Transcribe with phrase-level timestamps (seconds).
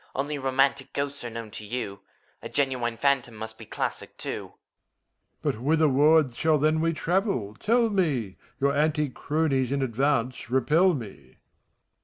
[0.15, 1.99] Only romantic ghosts are known to you;
[2.41, 4.53] A genuine phantom must be classic too.
[5.43, 5.43] MEPHISTOPHELES.
[5.43, 8.35] But whitherward shall then we travel, tell me!
[8.59, 11.37] Your antique cronies in advance repel me.